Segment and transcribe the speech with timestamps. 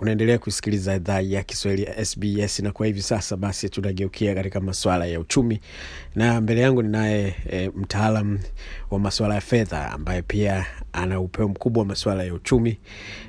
[0.00, 5.06] unaendelea kusikiliza idhaa ya kiswahili ya sbs na kwa hivi sasa basi tunageukia katika maswala
[5.06, 5.60] ya uchumi.
[6.14, 8.38] Na mbele yangu ninaye e, mtaalam
[8.90, 12.78] wa maswala ya fedha ambaye pia ana upeo mkubwa wa maswala ya uchumi.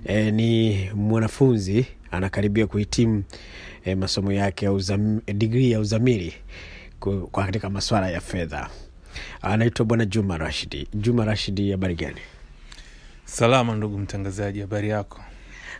[0.05, 3.23] E, ni mwanafunzi anakaribia kuhitimu
[3.85, 6.33] e, masomo yake ya uzam, digrii ya uzamili
[6.99, 8.69] ku- kwa katika maswala ya fedha.
[9.41, 10.87] Anaitwa bwana juma rashidi.
[10.93, 12.21] Juma rashidi habari gani?
[13.25, 15.21] Salama ndugu mtangazaji, habari yako?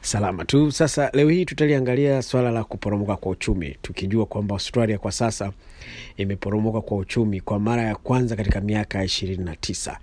[0.01, 0.71] Salama tu.
[0.71, 5.51] Sasa leo hii tutaliangalia swala la kuporomoka kwa uchumi tukijua kwamba australia kwa sasa
[6.17, 9.99] imeporomoka kwa uchumi kwa mara ya kwanza katika miaka ishirini na tisa.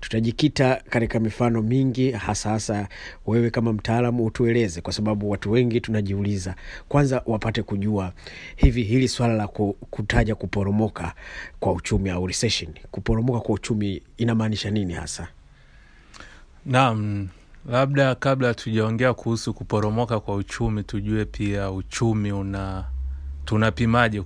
[0.00, 2.88] Tutajikita katika mifano mingi hasa hasa
[3.26, 6.54] wewe kama mtaalamu utueleze kwa sababu watu wengi tunajiuliza
[6.88, 8.12] kwanza wapate kujua
[8.56, 9.48] hivi hili swala la
[9.90, 11.14] kutaja kuporomoka
[11.60, 12.70] kwa uchumi au recession.
[12.90, 15.28] Kuporomoka kwa uchumi inamaanisha nini hasa?
[16.66, 17.28] Naam,
[17.66, 22.84] labda kabla hatujaongea kuhusu kuporomoka kwa uchumi, tujue pia uchumi una
[23.44, 24.22] tunapimaje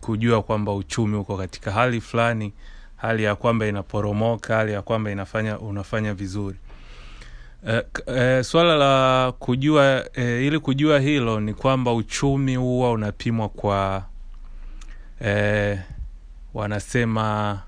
[0.00, 2.52] kujua kwamba uchumi uko katika hali fulani,
[2.96, 6.56] hali ya kwamba inaporomoka, hali ya kwamba inafanya unafanya vizuri.
[7.68, 14.04] E, e, swala la kujua e, ili kujua hilo ni kwamba uchumi huwa unapimwa kwa
[15.24, 15.78] e,
[16.54, 17.58] wanasema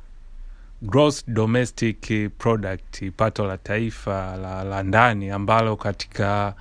[0.83, 6.55] gross domestic product pato la taifa la, la ndani ambalo katika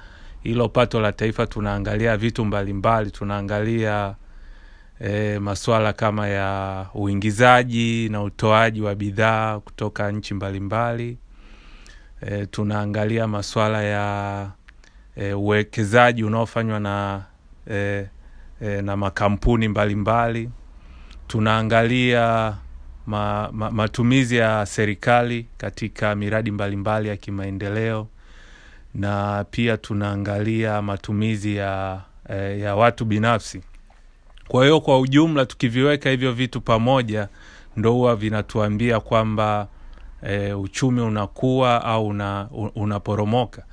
[0.44, 3.12] hilo pato la taifa tunaangalia vitu mbalimbali.
[3.12, 4.16] Tunaangalia
[5.00, 11.18] e, masuala kama ya uingizaji na utoaji wa bidhaa kutoka nchi mbalimbali.
[12.22, 14.50] E, tunaangalia masuala ya
[15.16, 17.24] e, uwekezaji unaofanywa na
[17.72, 18.08] e,
[18.62, 20.40] e, na makampuni mbalimbali.
[20.40, 20.52] Mbali
[21.28, 22.56] tunaangalia
[23.10, 28.08] ma, ma, matumizi ya serikali katika miradi mbalimbali ya kimaendeleo.
[28.96, 33.62] Na pia tunaangalia matumizi ya, eh, ya watu binafsi.
[34.48, 37.28] Kwa hiyo kwa ujumla tukiviweka hivyo vitu pamoja
[37.78, 39.68] ndo huwa vinatuambia kwamba
[40.24, 43.64] e, uchumi unakuwa au una, unaporomoka.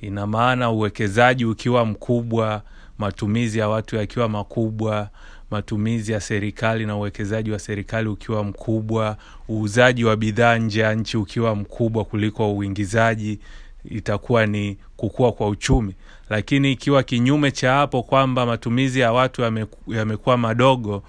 [0.00, 2.62] Ina maana uwekezaji ukiwa mkubwa
[2.98, 5.08] matumizi ya watu yakiwa makubwa
[5.50, 9.16] matumizi ya serikali na uwekezaji wa serikali ukiwa mkubwa
[9.50, 13.38] uuzaji wa bidhaa nje ya nchi ukiwa mkubwa kuliko uingizaji
[13.84, 15.94] itakuwa ni kukua kwa uchumi.
[16.30, 21.02] Lakini ikiwa kinyume cha hapo kwamba matumizi ya watu yameku- yamekuwa madogo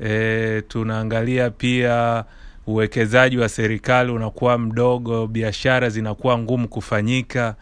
[0.00, 2.24] e, tunaangalia pia
[2.66, 7.54] uwekezaji wa serikali unakuwa mdogo biashara zinakuwa ngumu kufanyika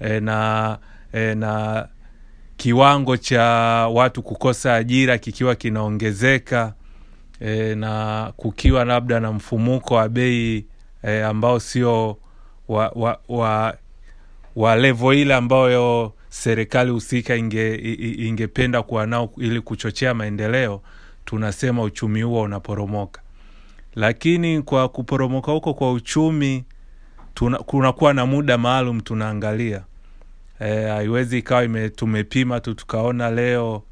[0.00, 0.78] e, na
[1.12, 1.86] e, na
[2.56, 3.42] kiwango cha
[3.92, 6.74] watu kukosa ajira kikiwa kinaongezeka
[7.40, 10.66] e, na kukiwa labda na mfumuko wa bei
[11.02, 12.16] e, ambao sio
[12.68, 13.76] wa, wa, wa,
[14.56, 17.74] wa levo ile ambayo serikali husika inge,
[18.18, 20.82] ingependa kuwa nao ili kuchochea maendeleo
[21.24, 23.20] tunasema uchumi huo unaporomoka.
[23.94, 26.64] Lakini kwa kuporomoka huko kwa uchumi
[27.66, 29.82] kunakuwa na muda maalum tunaangalia
[30.60, 33.82] Eh, haiwezi ikawa ime, tumepima tu tukaona leo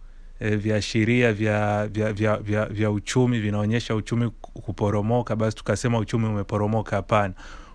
[0.40, 6.96] e, viashiria vya, vya, vya, vya, vya uchumi vinaonyesha uchumi kuporomoka basi tukasema uchumi umeporomoka.
[6.96, 7.34] Hapana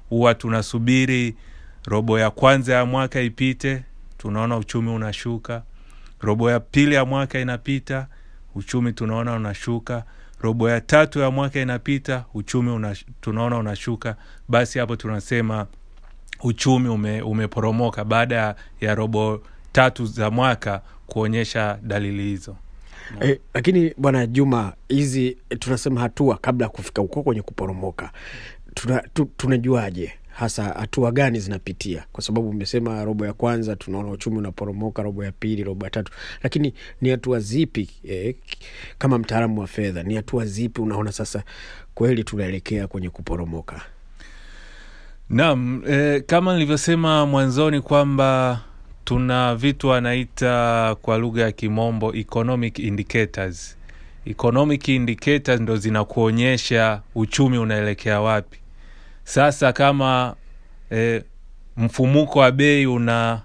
[0.09, 1.35] huwa tunasubiri
[1.85, 3.83] robo ya kwanza ya mwaka ipite
[4.17, 5.63] tunaona uchumi unashuka.
[6.21, 8.07] Robo ya pili ya mwaka inapita
[8.55, 10.03] uchumi tunaona unashuka.
[10.41, 14.15] Robo ya tatu ya mwaka inapita uchumi una, tunaona unashuka.
[14.47, 15.67] Basi hapo tunasema
[16.43, 22.55] uchumi ume, umeporomoka baada ya, robo tatu za mwaka kuonyesha dalili hizo
[23.21, 28.11] E, lakini bwana Juma, hizi tunasema hatua kabla ya kufika huko kwenye kuporomoka,
[28.73, 32.03] tuna, tu, tunajuaje hasa hatua gani zinapitia?
[32.11, 36.11] Kwa sababu umesema robo ya kwanza tunaona uchumi unaporomoka, robo ya pili, robo ya tatu,
[36.43, 38.35] lakini ni hatua zipi eh,
[38.97, 41.43] kama mtaalamu wa fedha, ni hatua zipi unaona sasa
[41.95, 43.81] kweli tunaelekea kwenye kuporomoka?
[45.29, 48.59] Naam, e, kama nilivyosema mwanzoni kwamba
[49.05, 53.77] tuna vitu wanaita kwa lugha ya kimombo economic indicators.
[54.25, 58.59] Economic indicators ndo zinakuonyesha uchumi unaelekea wapi.
[59.23, 60.35] Sasa kama
[60.91, 61.23] e,
[61.77, 63.41] mfumuko wa bei una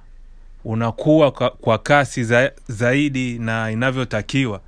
[0.65, 4.61] unakuwa kwa, kwa kasi za, zaidi na inavyotakiwa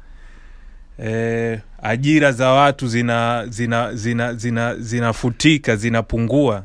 [1.05, 6.65] e, ajira za watu zina zina zina zina zinafutika zinapungua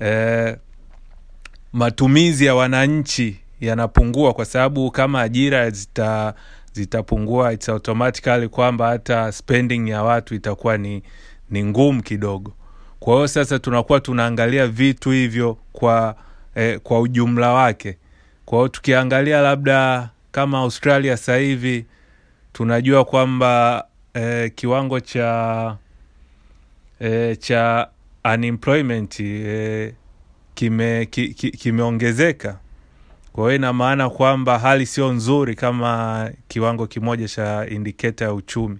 [0.00, 0.56] eh,
[1.72, 6.34] matumizi ya wananchi yanapungua kwa sababu kama ajira zita
[6.72, 11.02] zitapungua it's automatically kwamba hata spending ya watu itakuwa ni,
[11.50, 12.52] ni ngumu kidogo.
[13.00, 16.16] Kwa hiyo sasa tunakuwa tunaangalia vitu hivyo kwa
[16.54, 17.98] eh, kwa ujumla wake.
[18.44, 21.86] Kwa hiyo tukiangalia labda kama australia sasa hivi
[22.52, 23.84] tunajua kwamba
[24.14, 25.76] eh, kiwango cha
[27.00, 27.88] eh, cha
[28.24, 29.92] unemployment eh,
[30.54, 32.58] kime ki, ki, kimeongezeka.
[33.32, 38.78] Kwa hiyo ina maana kwamba hali sio nzuri kama kiwango kimoja cha indiketa ya uchumi.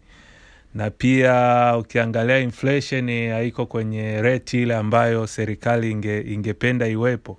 [0.74, 7.38] Na pia ukiangalia inflation haiko kwenye reti ile ambayo serikali inge, ingependa iwepo.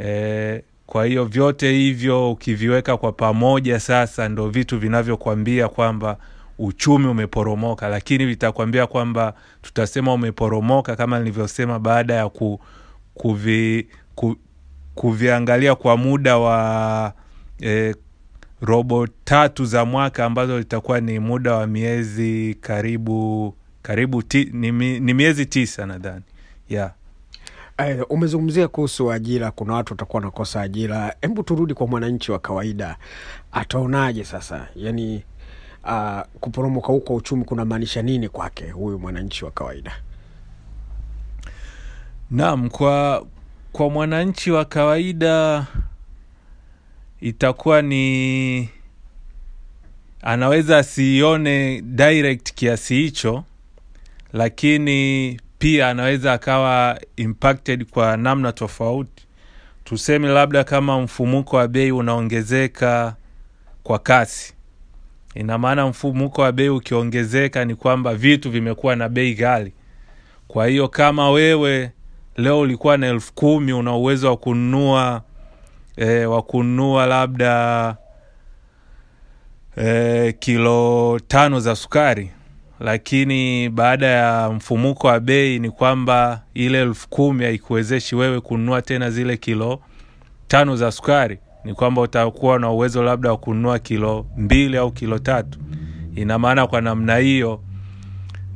[0.00, 6.16] E, kwa hiyo vyote hivyo ukiviweka kwa pamoja sasa ndo vitu vinavyokwambia kwamba
[6.66, 12.60] uchumi umeporomoka lakini vitakwambia kwamba tutasema umeporomoka kama nilivyosema baada ya ku,
[13.14, 14.36] kuvi, ku,
[14.94, 17.12] kuviangalia kwa muda wa
[17.60, 17.94] eh,
[18.60, 25.14] robo tatu za mwaka ambazo litakuwa ni muda wa miezi karibu karibu ti, ni, ni
[25.14, 26.22] miezi tisa nadhani
[26.68, 26.92] yeah.
[27.78, 31.14] Eh, umezungumzia kuhusu ajira, kuna watu watakuwa wanakosa ajira.
[31.20, 32.96] Hebu turudi kwa mwananchi wa kawaida,
[33.52, 34.68] ataonaje sasa?
[34.76, 35.24] Yani
[35.84, 39.92] uh, kuporomoka huko uchumi kuna maanisha nini kwake huyu mwananchi wa kawaida?
[42.30, 43.26] Naam, kwa
[43.72, 45.66] kwa mwananchi wa kawaida
[47.20, 48.68] itakuwa ni
[50.22, 53.44] anaweza asiione direct kiasi hicho,
[54.32, 59.26] lakini pia anaweza akawa impacted kwa namna tofauti.
[59.84, 63.16] Tuseme labda kama mfumuko wa bei unaongezeka
[63.82, 64.54] kwa kasi,
[65.34, 69.72] ina maana mfumuko wa bei ukiongezeka ni kwamba vitu vimekuwa na bei ghali.
[70.48, 71.90] Kwa hiyo kama wewe
[72.36, 75.22] leo ulikuwa na elfu kumi una uwezo wa kununua
[75.96, 77.96] e, wa kununua labda
[79.76, 82.30] e, kilo tano za sukari
[82.80, 89.10] lakini baada ya mfumuko wa bei ni kwamba ile elfu kumi haikuwezeshi wewe kununua tena
[89.10, 89.80] zile kilo
[90.48, 95.18] tano za sukari ni kwamba utakuwa na uwezo labda wa kununua kilo mbili au kilo
[95.18, 95.58] tatu.
[96.16, 97.60] Ina maana kwa namna hiyo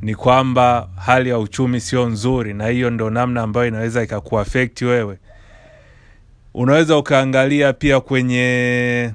[0.01, 5.17] ni kwamba hali ya uchumi sio nzuri na hiyo ndo namna ambayo inaweza ikakuafekti wewe.
[6.53, 9.11] Unaweza ukaangalia pia kwenye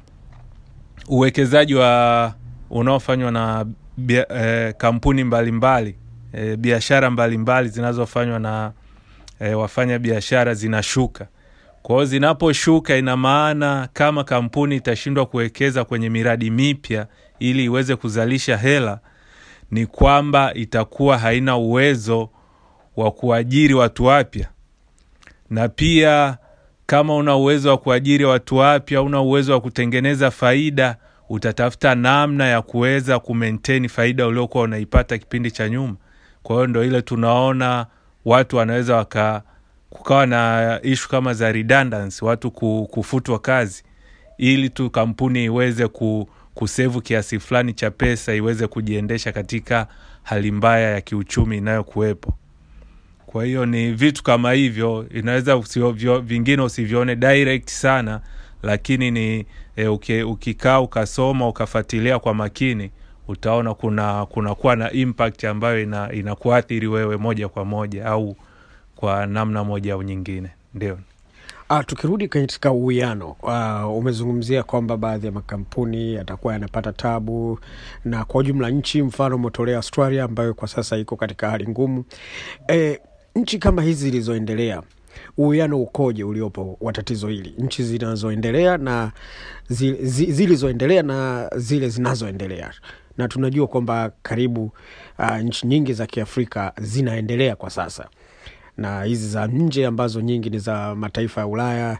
[1.08, 2.34] uwekezaji wa
[2.70, 3.66] unaofanywa na
[3.96, 5.96] bia, eh, kampuni mbalimbali
[6.32, 8.72] eh, biashara mbalimbali zinazofanywa na
[9.40, 11.26] eh, wafanya biashara zinashuka
[11.82, 17.06] kwa zinaposhuka ina maana kama kampuni itashindwa kuwekeza kwenye miradi mipya
[17.38, 19.00] ili iweze kuzalisha hela
[19.70, 22.30] ni kwamba itakuwa haina uwezo
[22.96, 24.48] wa kuajiri watu wapya.
[25.50, 26.38] Na pia
[26.86, 30.96] kama una uwezo wa kuajiri watu wapya una uwezo wa kutengeneza faida
[31.28, 35.94] utatafuta namna ya kuweza kumaintain faida uliokuwa unaipata kipindi cha nyuma.
[36.42, 37.86] Kwa hiyo ndo ile tunaona
[38.24, 39.42] watu wanaweza waka
[39.92, 42.50] kukawa na ishu kama za redundancy watu
[42.90, 43.82] kufutwa kazi
[44.38, 49.86] ili tu kampuni iweze ku, kusevu kiasi fulani cha pesa iweze kujiendesha katika
[50.22, 52.34] hali mbaya ya kiuchumi inayokuwepo.
[53.26, 58.20] Kwa hiyo ni vitu kama hivyo inaweza usivyo, vingine usivione direct sana
[58.62, 59.46] lakini ni
[59.76, 62.90] e, uke, ukikaa ukasoma ukafuatilia kwa makini
[63.28, 68.36] utaona kuna kunakuwa na impact ambayo ina, inakuathiri wewe moja kwa moja au
[69.02, 70.50] kwa namna moja au nyingine.
[70.74, 70.98] Ndio.
[71.68, 77.58] Ah, tukirudi katika uwiano uh, umezungumzia kwamba baadhi ya makampuni yatakuwa yanapata tabu
[78.04, 82.04] na kwa ujumla nchi mfano umetolea Australia ambayo kwa sasa iko katika hali ngumu.
[82.68, 82.98] E,
[83.36, 84.82] nchi kama hizi zilizoendelea
[85.36, 89.12] uwiano ukoje uliopo wa tatizo hili, nchi zinazoendelea na
[89.68, 92.70] zi, zi, zilizoendelea na zile zinazoendelea,
[93.18, 94.72] na tunajua kwamba karibu
[95.18, 98.08] uh, nchi nyingi za Kiafrika zinaendelea kwa sasa
[98.76, 101.98] na hizi za nje ambazo nyingi ni za mataifa ya Ulaya,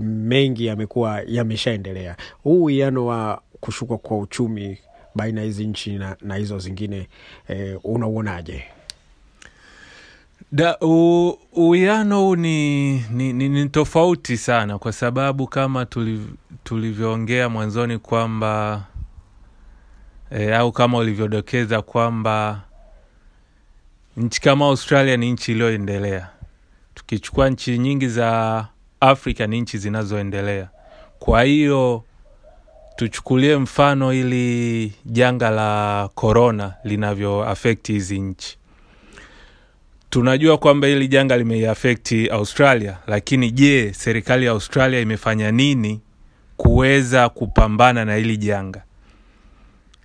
[0.00, 2.16] mengi yamekuwa yameshaendelea.
[2.42, 4.78] Huu uwiano wa kushuka kwa uchumi
[5.14, 7.08] baina ya hizi nchi na, na hizo zingine
[7.48, 8.64] eh, unauonaje?
[10.52, 16.20] Da, u- uwiano huu ni, ni, ni, ni tofauti sana kwa sababu kama tuliv,
[16.64, 18.82] tulivyoongea mwanzoni kwamba
[20.30, 22.60] e, au kama ulivyodokeza kwamba
[24.16, 26.28] nchi kama Australia ni nchi iliyoendelea.
[26.94, 28.66] Tukichukua nchi nyingi za
[29.00, 30.68] Afrika ni nchi zinazoendelea.
[31.18, 32.04] Kwa hiyo
[32.96, 38.56] tuchukulie mfano ili janga la corona linavyo afekti hizi nchi
[40.10, 46.00] tunajua kwamba hili janga limeiafekti Australia, lakini je, serikali ya Australia imefanya nini
[46.56, 48.82] kuweza kupambana na hili janga?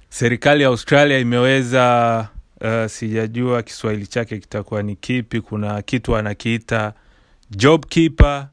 [0.09, 2.27] Serikali ya Australia imeweza
[2.61, 5.41] uh, sijajua Kiswahili chake kitakuwa ni kipi.
[5.41, 6.93] Kuna kitu anakiita
[7.51, 8.47] job keeper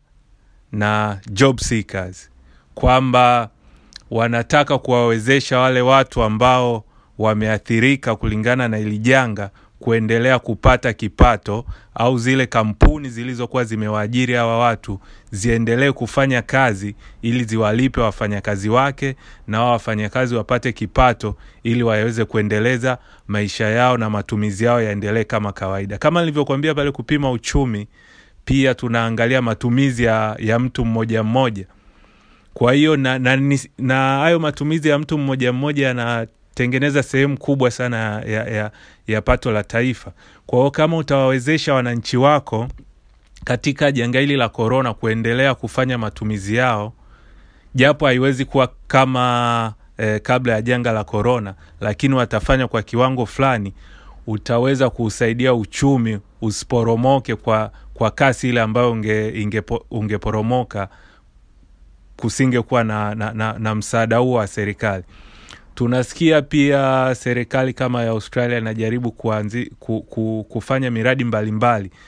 [0.72, 2.30] na job seekers.
[2.74, 3.50] kwamba
[4.10, 6.84] wanataka kuwawezesha wale watu ambao
[7.18, 9.50] wameathirika kulingana na hili janga
[9.82, 18.00] kuendelea kupata kipato au zile kampuni zilizokuwa zimewaajiri hawa watu ziendelee kufanya kazi ili ziwalipe
[18.00, 22.98] wafanyakazi wake na wao wafanyakazi wapate kipato ili waweze kuendeleza
[23.28, 25.98] maisha yao na matumizi yao yaendelee kama kawaida.
[25.98, 27.88] Kama nilivyokuambia pale, kupima uchumi,
[28.44, 31.66] pia tunaangalia matumizi ya, ya mtu mmoja mmoja.
[32.54, 33.18] Kwa hiyo na,
[33.78, 35.94] na, hayo matumizi ya mtu mmoja mmoja
[36.56, 38.70] yanatengeneza sehemu kubwa sana ya, ya,
[39.06, 40.12] ya pato la taifa.
[40.46, 42.68] Kwa hiyo kama utawawezesha wananchi wako
[43.44, 46.92] katika janga hili la korona kuendelea kufanya matumizi yao,
[47.74, 53.72] japo haiwezi kuwa kama eh, kabla ya janga la korona, lakini watafanya kwa kiwango fulani,
[54.26, 60.88] utaweza kuusaidia uchumi usiporomoke kwa, kwa kasi ile ambayo unge, ingepo, ungeporomoka
[62.16, 65.04] kusingekuwa na, na, na, na msaada huo wa serikali.
[65.74, 72.02] Tunasikia pia serikali kama ya Australia inajaribu kuanzi, ku, ku, kufanya miradi mbalimbali mbali.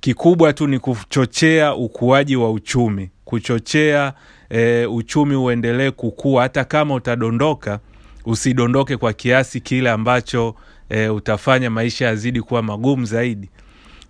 [0.00, 4.12] Kikubwa tu ni kuchochea ukuaji wa uchumi, kuchochea
[4.50, 6.42] e, uchumi uendelee kukua.
[6.42, 7.80] Hata kama utadondoka,
[8.24, 10.54] usidondoke kwa kiasi kile ambacho
[10.88, 13.50] e, utafanya maisha yazidi kuwa magumu zaidi.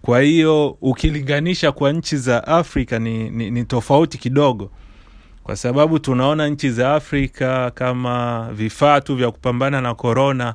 [0.03, 4.71] Kwa hiyo ukilinganisha kwa nchi za Afrika ni, ni, ni tofauti kidogo
[5.51, 10.55] kwa sababu tunaona nchi za Afrika kama vifaa tu vya kupambana na korona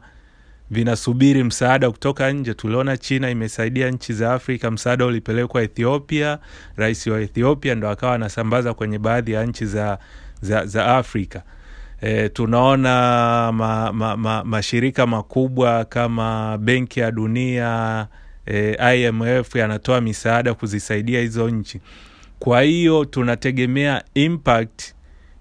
[0.71, 2.53] vinasubiri msaada kutoka nje.
[2.53, 6.39] Tuliona China imesaidia nchi za Afrika, msaada ulipelekwa Ethiopia.
[6.75, 9.97] Rais wa Ethiopia ndo akawa anasambaza kwenye baadhi ya nchi za,
[10.41, 11.41] za, za Afrika.
[12.01, 12.91] E, tunaona
[13.51, 18.07] ma, ma, ma, mashirika makubwa kama Benki ya Dunia
[18.45, 21.81] e, IMF yanatoa misaada kuzisaidia hizo nchi.
[22.39, 24.81] Kwa hiyo tunategemea impact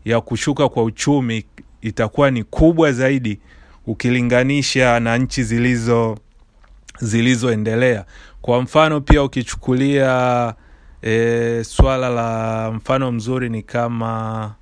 [0.05, 1.45] ya kushuka kwa uchumi
[1.83, 3.41] itakuwa ni kubwa zaidi
[3.87, 6.19] ukilinganisha na nchi zilizo
[7.01, 8.05] zilizoendelea.
[8.43, 10.55] Kwa mfano pia ukichukulia
[11.03, 14.55] e, swala la mfano mzuri ni kama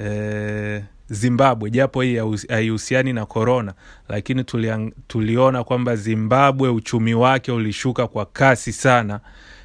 [0.00, 3.74] e, Zimbabwe, japo hii haihusiani na korona,
[4.08, 9.20] lakini tuliang, tuliona kwamba Zimbabwe uchumi wake ulishuka kwa kasi sana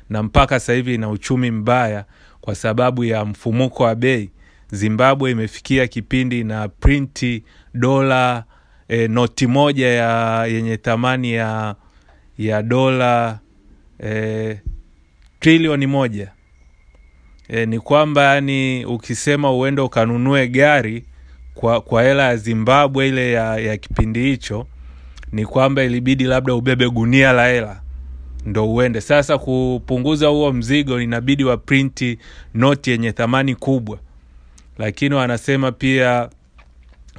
[0.10, 2.06] na mpaka sasa hivi ina uchumi mbaya
[2.42, 4.30] kwa sababu ya mfumuko wa bei.
[4.72, 8.44] Zimbabwe imefikia kipindi na printi dola
[8.88, 11.76] e, noti moja ya yenye thamani ya
[12.38, 13.40] ya dola
[14.04, 14.60] e,
[15.40, 16.32] trilioni moja.
[17.48, 21.04] E, ni kwamba yani ukisema uende ukanunue gari
[21.54, 24.68] kwa kwa hela ya Zimbabwe ile ya, ya kipindi hicho
[25.32, 27.82] ni kwamba ilibidi labda ubebe gunia la hela
[28.48, 29.02] ndo uende.
[29.02, 32.18] Sasa kupunguza huo mzigo, inabidi wa printi
[32.54, 33.98] noti yenye thamani kubwa,
[34.78, 36.30] lakini wanasema pia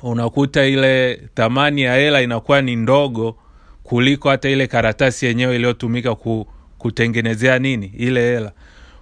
[0.03, 3.37] unakuta ile thamani ya hela inakuwa ni ndogo
[3.83, 6.47] kuliko hata ile karatasi yenyewe iliyotumika ku,
[6.79, 8.53] kutengenezea nini ile hela.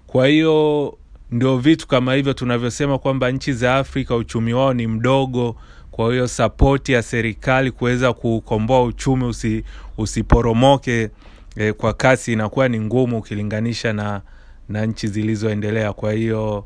[0.06, 0.94] Kwa hiyo
[1.30, 5.56] ndio vitu kama hivyo tunavyosema kwamba nchi za Afrika uchumi wao ni mdogo.
[5.90, 9.64] Kwa hiyo sapoti ya serikali kuweza kukomboa uchumi usi,
[9.98, 11.10] usiporomoke
[11.56, 14.20] e, kwa kasi inakuwa ni ngumu ukilinganisha na,
[14.68, 15.92] na nchi zilizoendelea.
[15.92, 16.64] Kwa hiyo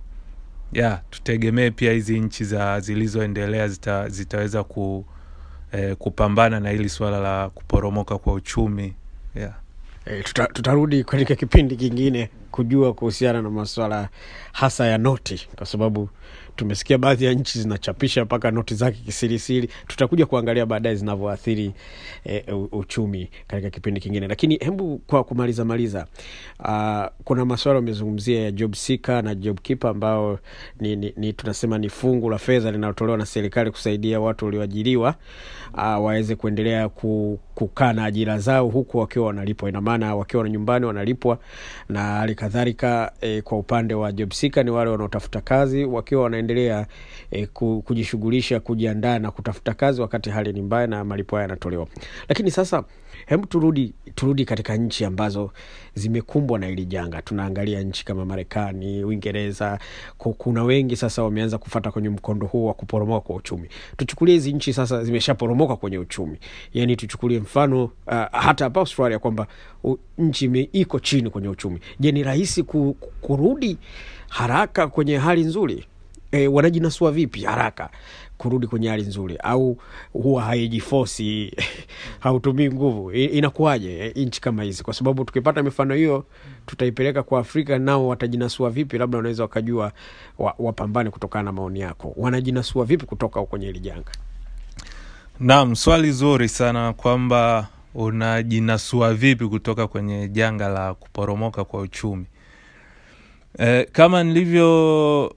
[0.72, 5.04] ya tutegemee pia hizi nchi za zilizoendelea zita, zitaweza ku,
[5.72, 8.94] eh, kupambana na hili suala la kuporomoka kwa uchumi
[9.34, 9.54] yeah.
[10.06, 14.08] E, tuta, tutarudi katika kipindi kingine kujua kuhusiana na maswala
[14.52, 16.08] hasa ya noti, kwa sababu
[16.56, 19.68] tumesikia baadhi ya nchi zinachapisha mpaka noti zake kisirisiri.
[19.86, 21.72] Tutakuja kuangalia baadaye zinavyoathiri
[22.26, 26.06] e, uchumi katika kipindi kingine, lakini hebu kwa kumaliza maliza,
[26.58, 30.38] uh, kuna maswala amezungumzia ya job seeker na job keeper ambao
[30.80, 35.14] ni, ni, ni tunasema ni fungu la fedha linalotolewa na serikali kusaidia watu walioajiriwa
[35.74, 39.68] uh, waweze kuendelea ku, kukaa na ajira zao huku wakiwa wanalipwa.
[39.68, 41.38] Ina maana wakiwa nyumbani wanalipwa,
[41.88, 46.86] na hali kadhalika e, kwa upande wa job seeker ni wale wanaotafuta kazi wakiwa wanaendelea
[47.30, 47.46] e,
[47.84, 51.86] kujishughulisha kujiandaa na kutafuta kazi wakati hali ni mbaya na malipo haya yanatolewa.
[52.28, 52.84] Lakini sasa
[53.26, 55.50] hebu turudi turudi katika nchi ambazo
[55.94, 57.22] zimekumbwa na hili janga.
[57.22, 59.78] Tunaangalia nchi kama Marekani, Uingereza.
[60.18, 63.68] Kuna wengi sasa wameanza kufata kwenye mkondo huu wa kuporomoka kwa uchumi.
[63.96, 66.38] Tuchukulie hizi nchi sasa zimeshaporomoka kwenye uchumi,
[66.74, 67.90] yani tuchukulie mfano uh,
[68.32, 69.46] hata hapa Australia kwamba
[70.18, 71.80] nchi iko chini kwenye uchumi.
[72.00, 73.78] Je, ni rahisi ku, kurudi
[74.28, 75.86] haraka kwenye hali nzuri?
[76.32, 77.90] e, wanajinasua vipi haraka
[78.40, 79.76] kurudi kwenye hali nzuri au
[80.12, 81.52] huwa haijifosi
[82.24, 83.12] hautumii nguvu.
[83.12, 84.82] Inakuwaje e, nchi kama hizi?
[84.82, 86.24] Kwa sababu tukipata mifano hiyo
[86.66, 88.98] tutaipeleka kwa afrika nao watajinasua vipi?
[88.98, 89.92] Labda wanaweza wakajua
[90.38, 92.12] wa, wapambane kutokana na maoni yako.
[92.16, 94.12] Wanajinasua vipi kutoka kwenye hili janga?
[95.40, 102.26] Naam swali zuri sana kwamba unajinasua vipi kutoka kwenye janga la kuporomoka kwa uchumi.
[103.58, 105.30] E, kama nilivyosema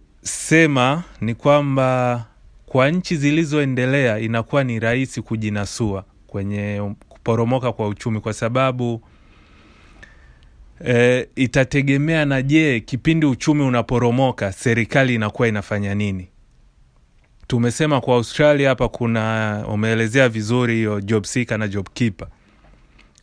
[1.21, 2.25] ni kwamba
[2.73, 9.01] kwa nchi zilizoendelea inakuwa ni rahisi kujinasua kwenye kuporomoka kwa uchumi kwa sababu
[10.87, 16.27] e, itategemea na je kipindi uchumi unaporomoka serikali inakuwa inafanya nini?
[17.47, 22.27] Tumesema kwa australia hapa kuna umeelezea vizuri hiyo job seeker na job keeper.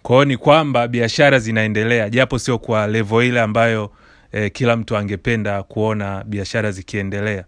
[0.03, 3.93] Kwao ni kwamba biashara zinaendelea japo sio kwa levo ile ambayo
[4.33, 7.45] eh, kila mtu angependa kuona biashara zikiendelea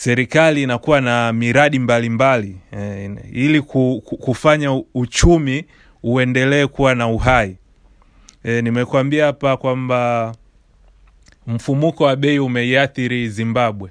[0.00, 5.64] serikali inakuwa na miradi mbalimbali mbali, eh, ili ku, ku, kufanya uchumi
[6.02, 7.56] uendelee kuwa na uhai.
[8.44, 10.34] Eh, nimekuambia hapa kwamba
[11.46, 13.90] mfumuko wa bei umeiathiri zimbabwe.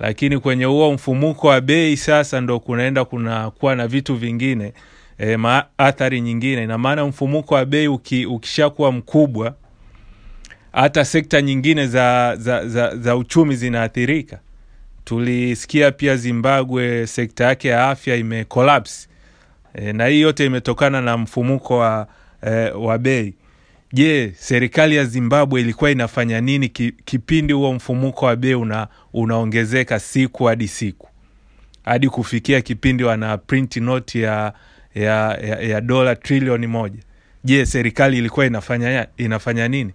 [0.00, 4.72] Lakini kwenye huo mfumuko wa bei sasa ndo kunaenda kunakuwa na vitu vingine
[5.18, 6.64] e, maathari nyingine.
[6.64, 9.54] Ina maana mfumuko wa bei uki, ukishakuwa mkubwa
[10.72, 14.40] hata sekta nyingine za, za, za, za uchumi zinaathirika
[15.08, 19.08] tulisikia pia zimbabwe sekta yake ya afya imekolapse
[19.74, 22.06] e, na hii yote imetokana na mfumuko wa,
[22.42, 23.34] e, wa bei.
[23.92, 29.98] Je serikali ya zimbabwe ilikuwa inafanya nini ki, kipindi huo mfumuko wa bei una, unaongezeka
[30.00, 31.08] siku hadi siku?
[31.84, 34.52] Hadi kufikia kipindi wana print noti ya,
[34.94, 36.98] ya, ya, ya dola trilioni moja.
[37.44, 39.92] Je serikali ilikuwa inafanya, inafanya nini?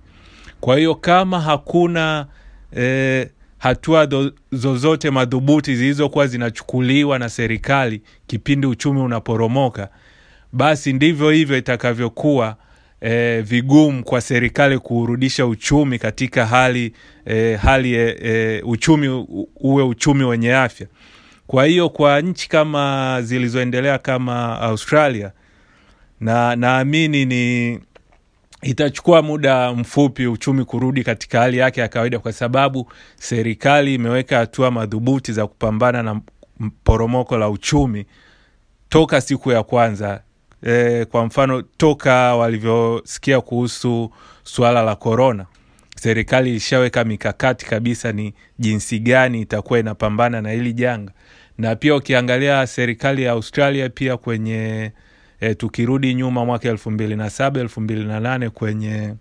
[0.60, 2.27] Kwa hiyo kama hakuna
[2.75, 3.29] eh,
[3.63, 9.89] hatua zozote madhubuti zilizokuwa zinachukuliwa na serikali kipindi uchumi unaporomoka
[10.51, 12.55] basi ndivyo hivyo itakavyokuwa
[13.01, 16.93] e, vigumu kwa serikali kuurudisha uchumi katika hali
[17.25, 20.88] e, hali e, e, uchumi uwe uchumi wenye afya.
[21.47, 25.32] Kwa hiyo kwa nchi kama zilizoendelea kama australia
[26.19, 27.80] na naamini ni
[28.63, 34.71] itachukua muda mfupi uchumi kurudi katika hali yake ya kawaida kwa sababu serikali imeweka hatua
[34.71, 36.21] madhubuti za kupambana na
[36.84, 38.06] poromoko la uchumi
[38.89, 40.21] toka siku ya kwanza.
[40.67, 44.12] E, kwa mfano toka walivyosikia kuhusu
[44.43, 45.45] suala la korona
[45.95, 51.12] serikali ilishaweka mikakati kabisa ni jinsi gani itakuwa inapambana na hili janga.
[51.58, 54.91] Na pia ukiangalia serikali ya australia pia kwenye
[55.43, 59.13] e, tukirudi nyuma mwaka elfu mbili na saba elfu mbili na nane kwenye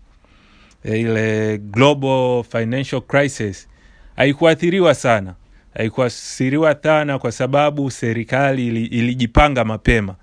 [0.85, 3.69] e, ile global financial crisis
[4.17, 5.35] haikuathiriwa sana.
[5.75, 10.15] Haikuathiriwa sana kwa sababu serikali ili, ilijipanga mapema.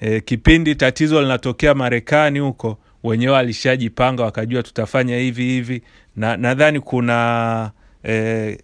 [0.00, 5.82] E, kipindi tatizo linatokea marekani huko wenyewe walishajipanga wakajua tutafanya hivi hivi.
[6.16, 7.70] Na nadhani kuna
[8.04, 8.58] e,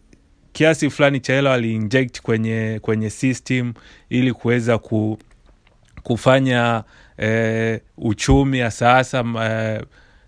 [0.52, 3.72] kiasi fulani cha hela waliinject kwenye kwenye system
[4.10, 5.18] ili kuweza ku,
[6.04, 6.84] kufanya
[7.22, 9.80] e, uchumi hasa hasa e,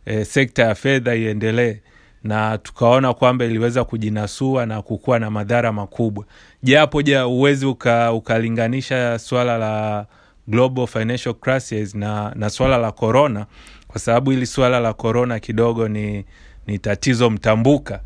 [0.07, 1.77] e, sekta ya fedha iendelee.
[2.25, 6.25] Na tukaona kwamba iliweza kujinasua na kukuwa na madhara makubwa.
[6.63, 10.07] Japo ja uwezi uka, ukalinganisha swala la
[10.49, 13.47] global financial crisis na, na swala la corona
[13.89, 16.25] kwa sababu hili swala la corona kidogo ni,
[16.67, 18.01] ni tatizo mtambuka.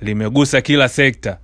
[0.00, 1.38] Limegusa kila sekta.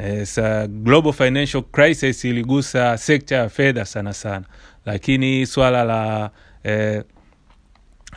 [0.00, 4.44] E, sa global financial crisis iligusa sekta ya fedha sana sana
[4.86, 6.30] lakini swala la
[6.64, 7.02] eh,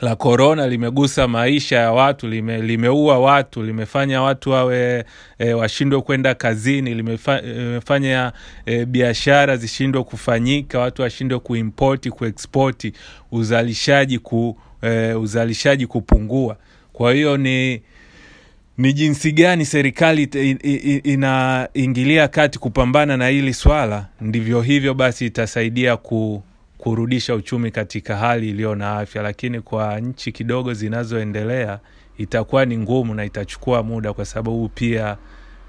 [0.01, 5.05] la korona limegusa maisha ya watu lime, limeua watu limefanya watu wawe
[5.39, 8.31] e, washindwe kwenda kazini limefa, limefanya
[8.65, 12.93] e, biashara zishindwe kufanyika watu washindwe kuimpoti kuekspoti
[13.31, 16.57] uzalishaji ku, e, uzalishaji kupungua.
[16.93, 17.81] Kwa hiyo ni
[18.77, 20.23] ni jinsi gani serikali
[21.03, 26.43] inaingilia kati kupambana na hili swala ndivyo hivyo basi itasaidia ku,
[26.85, 31.79] kurudisha uchumi katika hali iliyo na afya lakini kwa nchi kidogo zinazoendelea
[32.17, 35.17] itakuwa ni ngumu na itachukua muda kwa sababu pia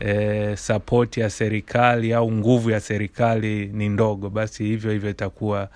[0.00, 4.31] e, sapoti ya serikali au nguvu ya serikali ni ndogo.
[4.31, 5.68] Basi hivyo hivyo itakuwa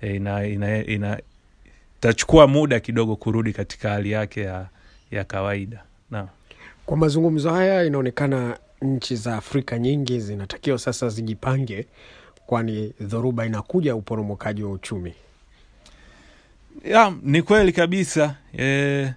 [0.00, 1.18] e, ina, ina, ina,
[1.98, 4.66] itachukua muda kidogo kurudi katika hali yake ya,
[5.10, 5.82] ya kawaida.
[6.10, 6.28] Na
[6.86, 11.86] kwa mazungumzo haya inaonekana nchi za afrika nyingi zinatakiwa sasa zijipange
[12.52, 15.12] kwani dhoruba inakuja uporomokaji wa uchumi
[16.84, 19.12] ya, ni kweli kabisa e,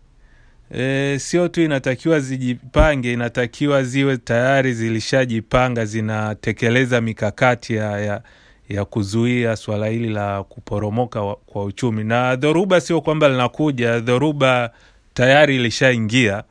[0.75, 8.21] E, sio tu inatakiwa zijipange, inatakiwa ziwe tayari zilishajipanga, zinatekeleza mikakati ya, ya,
[8.69, 12.03] ya kuzuia swala hili la kuporomoka wa, kwa uchumi.
[12.03, 14.71] Na dhoruba sio kwamba linakuja, dhoruba
[15.13, 16.43] tayari ilishaingia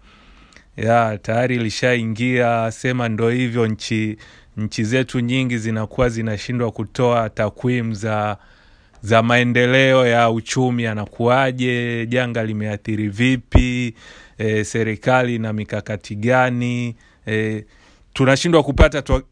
[0.77, 2.71] ya tayari ilishaingia.
[2.71, 4.17] Sema ndo hivyo, nchi
[4.57, 8.37] nchi zetu nyingi zinakuwa zinashindwa kutoa takwimu za
[9.03, 10.87] za maendeleo ya uchumi.
[10.87, 13.95] Anakuwaje, janga limeathiri vipi,
[14.39, 16.97] e, serikali na mikakati gani?
[17.27, 17.65] E,
[18.13, 19.23] tunashindwa kupata ta-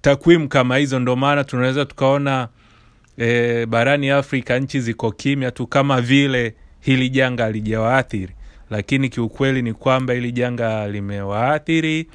[0.00, 0.98] takwimu kama hizo.
[0.98, 2.48] Ndo maana tunaweza tukaona
[3.18, 8.32] e, barani Afrika nchi ziko kimya tu kama vile hili janga halijawaathiri,
[8.70, 12.06] lakini kiukweli ni kwamba hili janga limewaathiri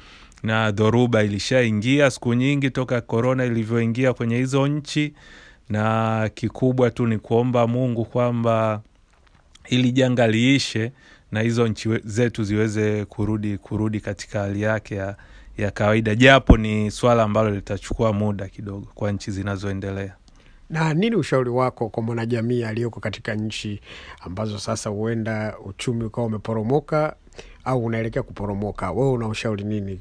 [0.42, 5.14] na dhoruba ilishaingia siku nyingi toka korona ilivyoingia kwenye hizo nchi
[5.68, 8.80] na kikubwa tu ni kuomba Mungu kwamba
[9.64, 10.92] hili janga liishe
[11.32, 15.16] na hizo nchi zetu ziweze kurudi kurudi katika hali yake ya,
[15.58, 20.14] ya kawaida, japo ni swala ambalo litachukua muda kidogo kwa nchi zinazoendelea.
[20.70, 23.80] Na nini ushauri wako kwa mwanajamii aliyoko katika nchi
[24.20, 27.16] ambazo sasa huenda uchumi ukawa umeporomoka
[27.64, 28.90] au unaelekea kuporomoka?
[28.92, 30.00] Wewe una ushauri nini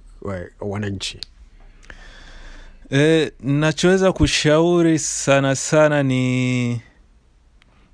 [0.59, 1.19] wananchi?
[2.91, 6.81] E, nachoweza kushauri sana sana ni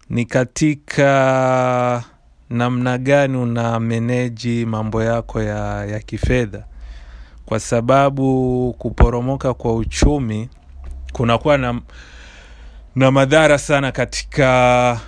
[0.09, 2.03] ni katika
[2.49, 6.65] namna gani una meneji mambo yako ya, ya kifedha,
[7.45, 10.49] kwa sababu kuporomoka kwa uchumi
[11.13, 11.81] kunakuwa na,
[12.95, 14.99] na madhara sana katika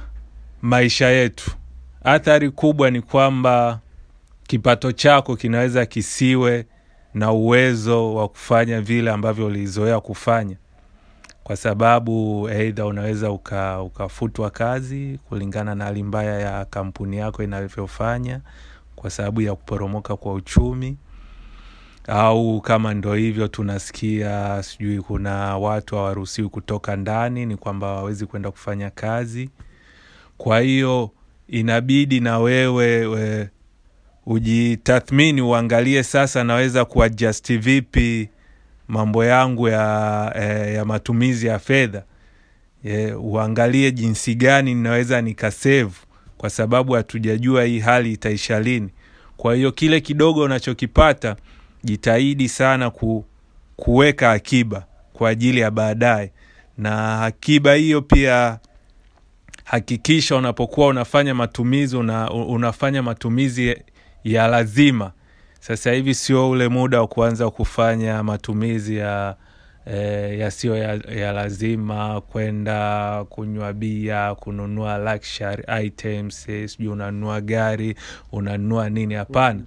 [0.61, 1.51] maisha yetu.
[2.03, 3.79] Athari kubwa ni kwamba
[4.47, 6.65] kipato chako kinaweza kisiwe
[7.17, 10.55] na uwezo wa kufanya vile ambavyo ulizoea kufanya,
[11.43, 18.41] kwa sababu eidha unaweza uka, ukafutwa kazi kulingana na hali mbaya ya kampuni yako inavyofanya
[18.95, 20.97] kwa sababu ya kuporomoka kwa uchumi,
[22.07, 28.51] au kama ndo hivyo tunasikia sijui kuna watu hawaruhusiwi kutoka ndani, ni kwamba wawezi kwenda
[28.51, 29.49] kufanya kazi.
[30.37, 31.11] Kwa hiyo
[31.47, 33.49] inabidi na wewe we,
[34.27, 38.29] ujitathmini uangalie sasa naweza kuadjust vipi
[38.87, 42.03] mambo yangu ya, eh, ya matumizi ya fedha.
[42.83, 45.95] Yeah, uangalie jinsi gani ninaweza nikasevu,
[46.37, 48.89] kwa sababu hatujajua hii hali itaisha lini.
[49.37, 51.35] Kwa hiyo kile kidogo unachokipata
[51.83, 53.25] jitahidi sana ku,
[53.75, 56.31] kuweka akiba kwa ajili ya baadaye.
[56.77, 58.59] Na akiba hiyo pia
[59.63, 63.75] hakikisha unapokuwa unafanya matumizi una, unafanya matumizi
[64.33, 65.11] ya lazima.
[65.59, 69.35] Sasa hivi sio ule muda wa kuanza kufanya matumizi ya
[69.85, 77.95] eh, yasiyo ya, ya lazima, kwenda kunywa bia, kununua luxury items, eh, sijui unanunua gari,
[78.31, 79.13] unanunua nini.
[79.13, 79.59] Hapana.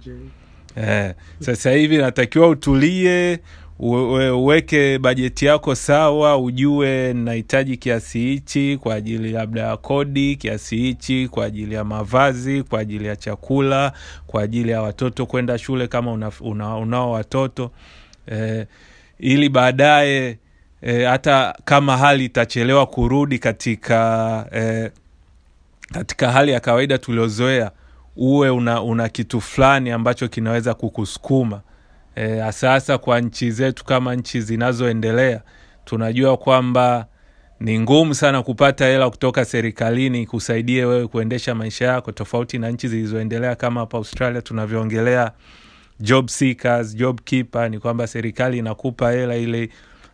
[0.75, 3.39] Eh, sasa hivi natakiwa utulie
[3.81, 11.27] uweke bajeti yako sawa, ujue nahitaji kiasi hichi kwa ajili labda ya kodi, kiasi hichi
[11.27, 13.93] kwa ajili ya mavazi, kwa ajili ya chakula,
[14.27, 17.71] kwa ajili ya watoto kwenda shule kama una, una, unao watoto.
[18.27, 18.65] Eh,
[19.19, 20.37] ili baadaye
[20.81, 24.91] eh, hata kama hali itachelewa kurudi katika eh,
[25.93, 27.71] katika hali ya kawaida tuliozoea
[28.15, 31.61] uwe una, una kitu fulani ambacho kinaweza kukusukuma
[32.15, 35.41] e, hasa kwa nchi zetu kama nchi zinazoendelea
[35.85, 37.05] tunajua kwamba
[37.59, 42.87] ni ngumu sana kupata hela kutoka serikalini kusaidie wewe kuendesha maisha yako tofauti na nchi
[42.87, 45.31] zilizoendelea kama hapa australia tunavyoongelea
[45.99, 49.69] job seekers, job keeper ni kwamba serikali inakupa hela ili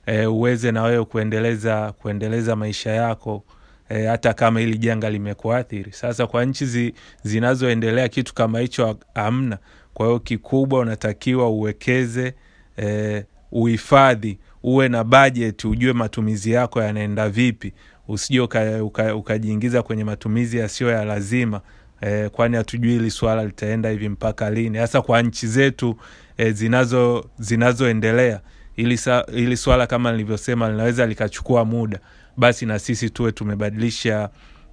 [0.06, 3.44] e, uweze na wewe kuendeleza kuendeleza maisha yako
[3.90, 5.92] e, hata kama hili janga limekuathiri.
[5.92, 9.58] Sasa kwa nchi zi, zinazoendelea kitu kama hicho ha- hamna.
[9.98, 12.34] Kwa hiyo kikubwa unatakiwa uwekeze
[12.78, 17.74] eh, uhifadhi, uwe na bajeti, ujue matumizi yako yanaenda vipi,
[18.08, 21.62] usije ukajiingiza uka, uka kwenye matumizi yasiyo ya lazima
[22.02, 25.98] eh, kwani hatujui hili swala litaenda hivi mpaka lini, hasa kwa nchi zetu
[26.38, 28.42] eh, zinazo zinazoendelea.
[28.76, 32.00] Ili, sa, ili swala kama nilivyosema linaweza likachukua muda,
[32.38, 34.30] basi na sisi tuwe tumebadilisha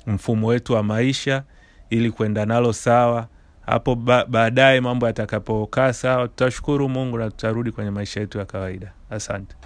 [0.06, 1.42] mfumo wetu wa maisha
[1.90, 3.28] ili kuenda nalo sawa.
[3.66, 8.92] Hapo ba, baadaye mambo yatakapokaa sawa, tutashukuru Mungu na tutarudi kwenye maisha yetu ya kawaida.
[9.10, 9.56] Asante.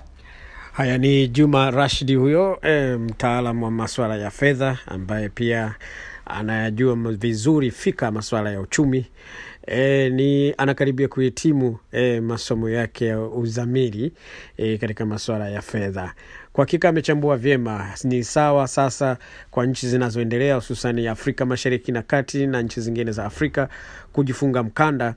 [0.72, 5.74] Haya ni Juma Rashidi huyo e, mtaalam wa maswala ya fedha ambaye pia
[6.26, 9.06] anayajua vizuri fika maswala ya uchumi
[9.66, 14.12] e, ni anakaribia kuhitimu e, masomo yake ya uzamili
[14.56, 16.14] e, katika masuala ya fedha.
[16.52, 17.86] Kwa hakika amechambua vyema.
[18.04, 19.16] Ni sawa sasa
[19.50, 23.68] kwa nchi zinazoendelea hususani Afrika Mashariki na Kati na nchi zingine za Afrika
[24.12, 25.14] kujifunga mkanda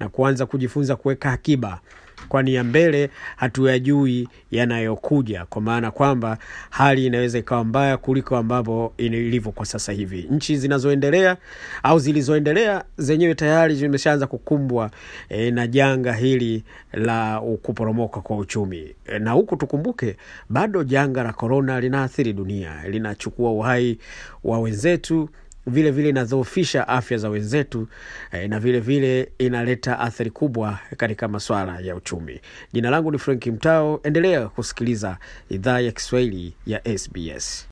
[0.00, 1.80] na kuanza kujifunza kuweka akiba
[2.28, 6.38] kwani ya mbele hatuyajui yanayokuja, kwa maana kwamba
[6.70, 10.26] hali inaweza ikawa mbaya kuliko ambavyo ilivyo kwa sasa hivi.
[10.30, 11.36] Nchi zinazoendelea
[11.82, 14.90] au zilizoendelea zenyewe tayari zimeshaanza kukumbwa
[15.28, 20.16] e, na janga hili la kuporomoka kwa uchumi e, na huku tukumbuke
[20.48, 23.98] bado janga la korona linaathiri dunia, linachukua uhai
[24.44, 25.28] wa wenzetu
[25.66, 27.88] vile vile inadhoofisha afya za wenzetu
[28.32, 32.40] eh, na vile vile inaleta athari kubwa katika masuala ya uchumi.
[32.72, 35.18] Jina langu ni Frank Mtao, endelea kusikiliza
[35.50, 37.71] idhaa ya Kiswahili ya SBS.